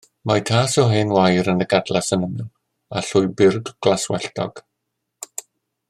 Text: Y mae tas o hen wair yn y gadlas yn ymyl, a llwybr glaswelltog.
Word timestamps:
Y 0.21 0.27
mae 0.29 0.41
tas 0.49 0.77
o 0.83 0.85
hen 0.91 1.11
wair 1.17 1.49
yn 1.53 1.61
y 1.65 1.67
gadlas 1.73 2.09
yn 2.17 2.25
ymyl, 2.29 2.47
a 3.01 3.05
llwybr 3.09 3.59
glaswelltog. 3.87 4.65